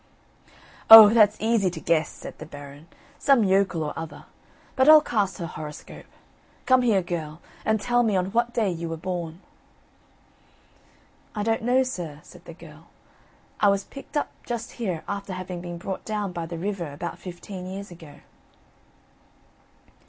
[0.89, 1.09] "Oh!
[1.09, 2.87] that's easy to guess," said the Baron;
[3.19, 4.25] "some yokel or other.
[4.75, 6.07] But I'll cast her horoscope.
[6.65, 9.41] Come here girl, and tell me on what day you were born?"
[11.35, 12.87] "I don't know, sir," said the girl,
[13.59, 17.19] "I was picked up just here after having been brought down by the river about
[17.19, 18.21] fifteen years ago."